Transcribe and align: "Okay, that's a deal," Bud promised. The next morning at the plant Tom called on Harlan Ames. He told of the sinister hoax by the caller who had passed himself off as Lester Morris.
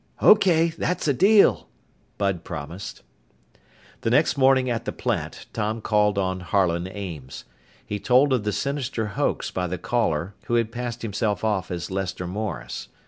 "Okay, 0.23 0.69
that's 0.69 1.07
a 1.07 1.13
deal," 1.13 1.67
Bud 2.17 2.43
promised. 2.43 3.03
The 4.01 4.09
next 4.09 4.35
morning 4.35 4.67
at 4.67 4.85
the 4.85 4.91
plant 4.91 5.45
Tom 5.53 5.79
called 5.79 6.17
on 6.17 6.39
Harlan 6.39 6.87
Ames. 6.87 7.45
He 7.85 7.99
told 7.99 8.33
of 8.33 8.43
the 8.43 8.51
sinister 8.51 9.09
hoax 9.09 9.51
by 9.51 9.67
the 9.67 9.77
caller 9.77 10.33
who 10.45 10.55
had 10.55 10.71
passed 10.71 11.03
himself 11.03 11.43
off 11.43 11.69
as 11.69 11.91
Lester 11.91 12.25
Morris. 12.25 12.87